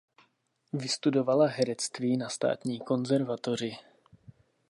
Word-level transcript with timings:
Vystudovala 0.73 1.47
herectví 1.47 2.17
na 2.17 2.29
Státní 2.29 2.79
konzervatoři. 2.79 3.77